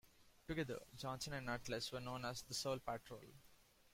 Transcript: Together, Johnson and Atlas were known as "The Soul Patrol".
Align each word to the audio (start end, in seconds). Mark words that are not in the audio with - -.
Together, 0.47 0.79
Johnson 0.95 1.33
and 1.33 1.47
Atlas 1.47 1.91
were 1.91 1.99
known 1.99 2.25
as 2.25 2.41
"The 2.41 2.55
Soul 2.55 2.79
Patrol". 2.79 3.21